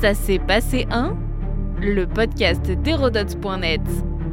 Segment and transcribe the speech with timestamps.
[0.00, 1.16] Ça s'est passé un
[1.80, 3.80] Le podcast d'Hérodote.net,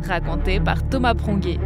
[0.08, 1.58] raconté par Thomas Pronguet.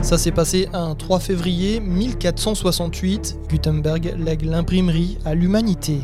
[0.00, 3.40] Ça s'est passé un 3 février 1468.
[3.50, 6.00] Gutenberg lègue l'imprimerie à l'humanité.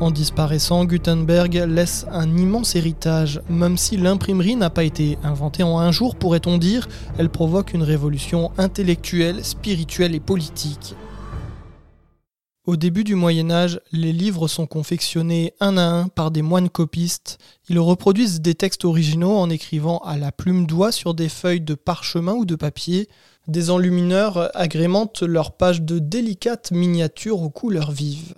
[0.00, 3.42] En disparaissant, Gutenberg laisse un immense héritage.
[3.48, 7.84] Même si l'imprimerie n'a pas été inventée en un jour, pourrait-on dire, elle provoque une
[7.84, 10.96] révolution intellectuelle, spirituelle et politique.
[12.66, 16.68] Au début du Moyen Âge, les livres sont confectionnés un à un par des moines
[16.68, 17.38] copistes.
[17.70, 21.74] Ils reproduisent des textes originaux en écrivant à la plume d'oie sur des feuilles de
[21.74, 23.08] parchemin ou de papier.
[23.48, 28.34] Des enlumineurs agrémentent leurs pages de délicates miniatures aux couleurs vives.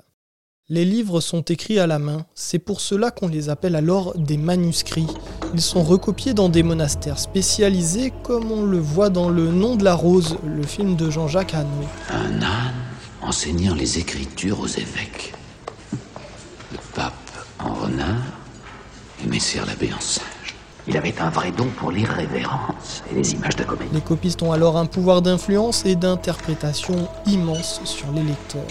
[0.69, 4.37] Les livres sont écrits à la main, c'est pour cela qu'on les appelle alors des
[4.37, 5.09] manuscrits.
[5.52, 9.85] Ils sont recopiés dans des monastères spécialisés comme on le voit dans Le Nom de
[9.85, 11.69] la Rose, le film de Jean-Jacques Hano.
[12.09, 12.82] Un âne
[13.23, 15.33] enseignant les écritures aux évêques.
[16.73, 17.15] Le pape
[17.59, 18.23] en renard
[19.23, 20.27] et Messire l'abbé en singe.
[20.88, 23.91] Il avait un vrai don pour l'irrévérence et les images de comédie.
[23.95, 28.63] Les copistes ont alors un pouvoir d'influence et d'interprétation immense sur les lecteurs.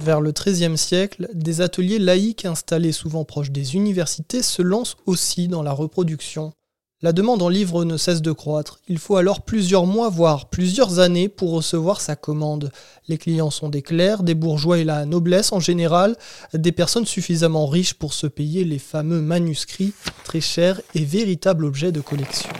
[0.00, 5.48] Vers le XIIIe siècle, des ateliers laïques installés souvent proches des universités se lancent aussi
[5.48, 6.52] dans la reproduction.
[7.00, 8.80] La demande en livres ne cesse de croître.
[8.88, 12.72] Il faut alors plusieurs mois, voire plusieurs années pour recevoir sa commande.
[13.06, 16.16] Les clients sont des clercs, des bourgeois et la noblesse en général,
[16.54, 19.92] des personnes suffisamment riches pour se payer les fameux manuscrits,
[20.24, 22.50] très chers et véritables objets de collection.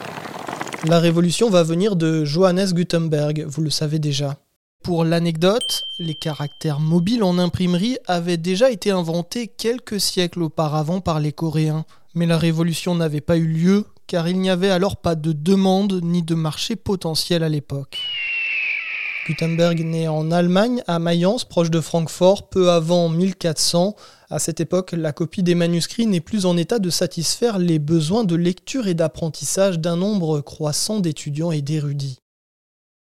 [0.84, 4.36] La révolution va venir de Johannes Gutenberg, vous le savez déjà.
[4.84, 11.18] Pour l'anecdote, les caractères mobiles en imprimerie avaient déjà été inventés quelques siècles auparavant par
[11.18, 11.84] les Coréens,
[12.18, 16.00] mais la révolution n'avait pas eu lieu car il n'y avait alors pas de demande
[16.02, 17.98] ni de marché potentiel à l'époque.
[19.28, 23.94] Gutenberg naît en Allemagne, à Mayence, proche de Francfort, peu avant 1400.
[24.30, 28.24] À cette époque, la copie des manuscrits n'est plus en état de satisfaire les besoins
[28.24, 32.18] de lecture et d'apprentissage d'un nombre croissant d'étudiants et d'érudits.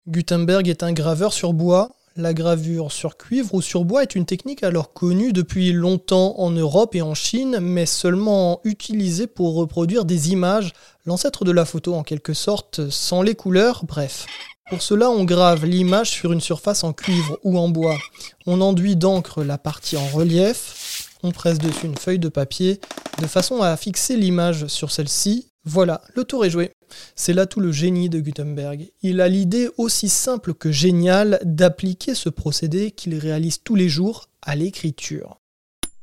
[0.08, 1.90] Gutenberg est un graveur sur bois.
[2.18, 6.52] La gravure sur cuivre ou sur bois est une technique alors connue depuis longtemps en
[6.52, 10.74] Europe et en Chine, mais seulement utilisée pour reproduire des images,
[11.06, 14.26] l'ancêtre de la photo en quelque sorte, sans les couleurs, bref.
[14.70, 17.98] Pour cela, on grave l'image sur une surface en cuivre ou en bois.
[18.46, 22.82] On enduit d'encre la partie en relief, on presse dessus une feuille de papier,
[23.22, 25.51] de façon à fixer l'image sur celle-ci.
[25.64, 26.72] Voilà, le tour est joué.
[27.16, 28.92] C'est là tout le génie de Gutenberg.
[29.04, 34.26] Il a l'idée aussi simple que géniale d'appliquer ce procédé qu'il réalise tous les jours
[34.42, 35.38] à l'écriture.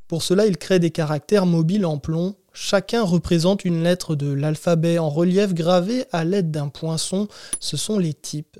[0.07, 2.35] Pour cela, il crée des caractères mobiles en plomb.
[2.53, 7.27] Chacun représente une lettre de l'alphabet en relief gravé à l'aide d'un poinçon.
[7.59, 8.59] Ce sont les types.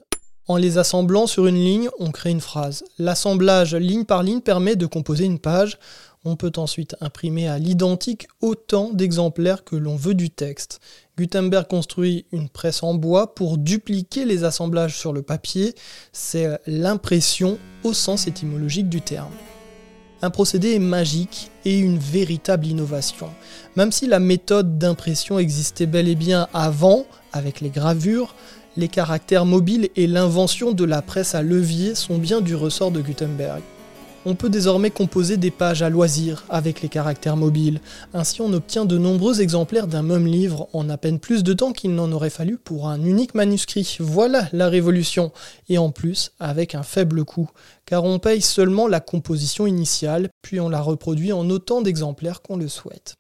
[0.50, 2.84] En les assemblant sur une ligne, on crée une phrase.
[2.98, 5.78] L'assemblage ligne par ligne permet de composer une page.
[6.26, 10.82] On peut ensuite imprimer à l'identique autant d'exemplaires que l'on veut du texte.
[11.18, 15.74] Gutenberg construit une presse en bois pour dupliquer les assemblages sur le papier.
[16.12, 19.32] C'est l'impression au sens étymologique du terme.
[20.22, 23.30] Un procédé magique et une véritable innovation.
[23.78, 28.36] Même si la méthode d'impression existait bel et bien avant, avec les gravures,
[28.76, 33.00] les caractères mobiles et l'invention de la presse à levier sont bien du ressort de
[33.00, 33.62] Gutenberg.
[34.26, 37.80] On peut désormais composer des pages à loisir avec les caractères mobiles.
[38.14, 41.72] Ainsi, on obtient de nombreux exemplaires d'un même livre en à peine plus de temps
[41.72, 43.96] qu'il n'en aurait fallu pour un unique manuscrit.
[44.02, 45.32] Voilà la révolution.
[45.70, 47.50] Et en plus, avec un faible coût.
[47.86, 52.58] Car on paye seulement la composition initiale, puis on la reproduit en autant d'exemplaires qu'on
[52.58, 53.16] le souhaite.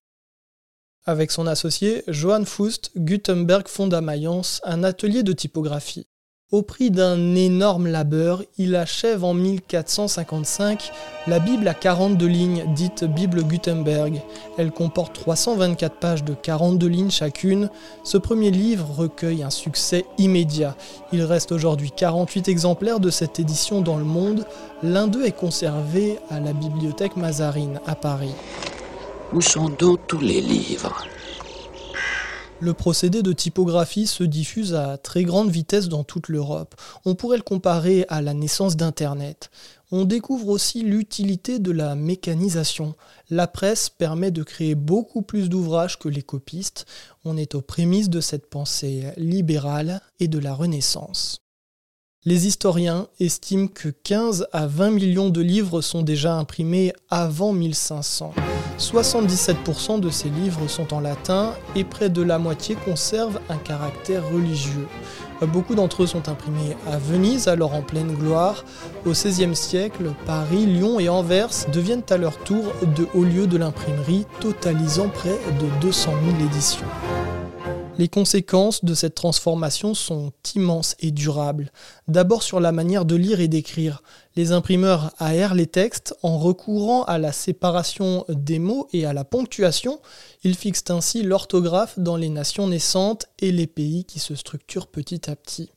[1.05, 6.07] Avec son associé, Johann Fust, Gutenberg fonde à Mayence un atelier de typographie.
[6.51, 10.91] Au prix d'un énorme labeur, il achève en 1455
[11.27, 14.23] la Bible à 42 lignes, dite Bible Gutenberg.
[14.57, 17.69] Elle comporte 324 pages de 42 lignes chacune.
[18.03, 20.75] Ce premier livre recueille un succès immédiat.
[21.13, 24.43] Il reste aujourd'hui 48 exemplaires de cette édition dans le monde.
[24.81, 28.33] L'un d'eux est conservé à la bibliothèque Mazarine à Paris.
[29.33, 31.05] Où sont donc tous les livres?
[32.61, 36.75] Le procédé de typographie se diffuse à très grande vitesse dans toute l'Europe.
[37.05, 39.49] On pourrait le comparer à la naissance d'Internet.
[39.91, 42.95] On découvre aussi l'utilité de la mécanisation.
[43.29, 46.85] La presse permet de créer beaucoup plus d'ouvrages que les copistes.
[47.23, 51.41] On est aux prémices de cette pensée libérale et de la Renaissance.
[52.25, 58.33] Les historiens estiment que 15 à 20 millions de livres sont déjà imprimés avant 1500.
[58.79, 64.23] 77% de ces livres sont en latin et près de la moitié conservent un caractère
[64.31, 64.87] religieux.
[65.41, 68.63] Beaucoup d'entre eux sont imprimés à Venise, alors en pleine gloire.
[69.05, 72.63] Au XVIe siècle, Paris, Lyon et Anvers deviennent à leur tour
[72.97, 76.87] de hauts lieux de l'imprimerie, totalisant près de 200 000 éditions.
[77.99, 81.69] Les conséquences de cette transformation sont immenses et durables.
[82.07, 84.03] D'abord sur la manière de lire et d'écrire.
[84.39, 89.25] Les imprimeurs aèrent les textes en recourant à la séparation des mots et à la
[89.25, 89.99] ponctuation.
[90.45, 95.29] Ils fixent ainsi l'orthographe dans les nations naissantes et les pays qui se structurent petit
[95.29, 95.71] à petit.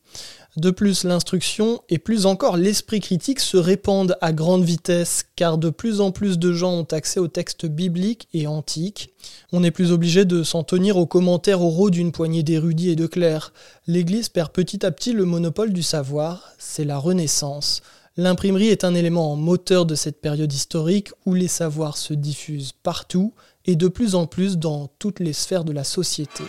[0.56, 5.70] De plus, l'instruction et plus encore l'esprit critique se répandent à grande vitesse car de
[5.70, 9.11] plus en plus de gens ont accès aux textes bibliques et antiques.
[9.50, 13.06] On n'est plus obligé de s'en tenir aux commentaires oraux d'une poignée d'érudits et de
[13.09, 13.53] clercs.
[13.88, 17.82] L'Église perd petit à petit le monopole du savoir, c'est la Renaissance.
[18.19, 23.32] L'imprimerie est un élément moteur de cette période historique où les savoirs se diffusent partout
[23.64, 26.44] et de plus en plus dans toutes les sphères de la société.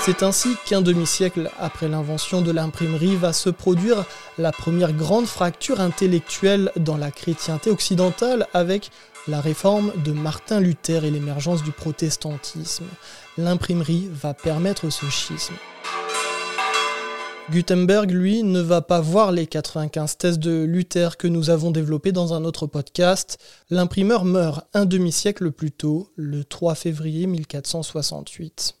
[0.00, 4.04] C'est ainsi qu'un demi-siècle après l'invention de l'imprimerie va se produire
[4.36, 8.90] la première grande fracture intellectuelle dans la chrétienté occidentale avec
[9.26, 12.84] la réforme de Martin Luther et l'émergence du protestantisme.
[13.38, 15.54] L'imprimerie va permettre ce schisme.
[17.50, 22.10] Gutenberg, lui, ne va pas voir les 95 thèses de Luther que nous avons développées
[22.10, 23.38] dans un autre podcast.
[23.68, 28.76] L'imprimeur meurt un demi-siècle plus tôt, le 3 février 1468.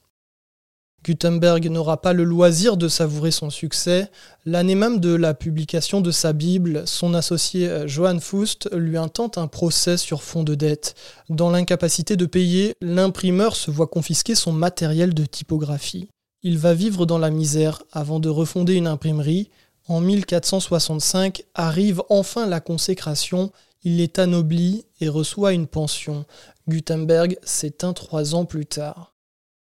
[1.04, 4.10] Gutenberg n'aura pas le loisir de savourer son succès.
[4.46, 9.36] L'année même de la publication de sa Bible, son associé euh, Johann Fust lui intente
[9.36, 10.94] un procès sur fond de dette.
[11.28, 16.08] Dans l'incapacité de payer, l'imprimeur se voit confisquer son matériel de typographie.
[16.46, 19.48] Il va vivre dans la misère avant de refonder une imprimerie.
[19.88, 23.50] En 1465 arrive enfin la consécration,
[23.82, 26.26] il est anobli et reçoit une pension.
[26.68, 29.14] Gutenberg s'éteint trois ans plus tard.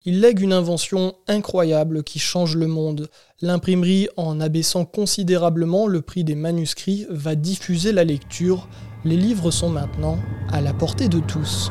[0.04, 3.08] Il lègue une invention incroyable qui change le monde.
[3.40, 8.68] L'imprimerie, en abaissant considérablement le prix des manuscrits, va diffuser la lecture.
[9.04, 10.18] Les livres sont maintenant
[10.50, 11.70] à la portée de tous.